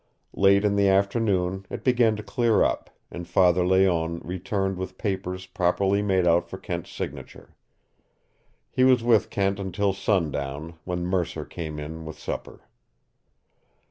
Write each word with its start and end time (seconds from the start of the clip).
Late 0.33 0.65
in 0.65 0.77
the 0.77 0.87
afternoon 0.89 1.67
it 1.69 1.83
began 1.83 2.15
to 2.15 2.23
clear 2.23 2.63
up, 2.63 2.89
and 3.11 3.27
Father 3.27 3.63
Layonne 3.63 4.17
returned 4.25 4.75
with 4.77 4.97
papers 4.97 5.45
properly 5.45 6.01
made 6.01 6.25
out 6.25 6.49
for 6.49 6.57
Kent's 6.57 6.89
signature. 6.89 7.55
He 8.71 8.83
was 8.83 9.03
with 9.03 9.29
Kent 9.29 9.59
until 9.59 9.93
sundown, 9.93 10.73
when 10.85 11.05
Mercer 11.05 11.45
came 11.45 11.77
in 11.77 12.03
with 12.03 12.17
supper. 12.17 12.61